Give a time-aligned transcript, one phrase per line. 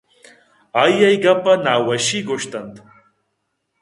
[0.81, 2.75] آئیءَ اے گپ پہ نہ وشی ءَگوٛشت اَنت